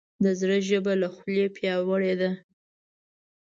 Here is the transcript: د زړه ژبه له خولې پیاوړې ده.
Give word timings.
د 0.23 0.25
زړه 0.39 0.57
ژبه 0.67 0.93
له 1.01 1.07
خولې 1.15 1.45
پیاوړې 1.55 2.13
ده. 2.21 2.29